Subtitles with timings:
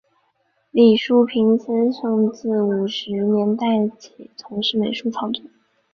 [0.71, 5.43] 李叔平先生自五十年代起从事美术创作。